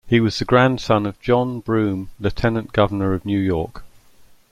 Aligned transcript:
He 0.07 0.19
was 0.19 0.39
the 0.39 0.45
grandson 0.45 1.05
of 1.05 1.21
John 1.21 1.59
Broome, 1.59 2.09
Lieutenant 2.19 2.73
Governor 2.73 3.13
of 3.13 3.23
New 3.23 3.37
York. 3.37 3.83